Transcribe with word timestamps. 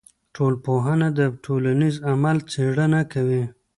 ټولنپوهنه 0.35 1.07
د 1.19 1.21
ټولنیز 1.43 1.95
عمل 2.11 2.37
څېړنه 2.51 3.01
کوي. 3.13 3.43